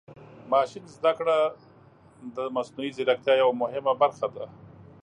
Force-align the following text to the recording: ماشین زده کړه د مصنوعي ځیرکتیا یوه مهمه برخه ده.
ماشین 0.51 0.85
زده 0.95 1.11
کړه 1.17 1.37
د 2.35 2.37
مصنوعي 2.55 2.91
ځیرکتیا 2.97 3.33
یوه 3.41 3.55
مهمه 3.63 3.93
برخه 4.01 4.27
ده. 4.35 4.45